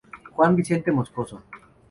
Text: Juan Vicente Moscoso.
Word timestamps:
Juan 0.35 0.55
Vicente 0.55 0.91
Moscoso. 0.91 1.43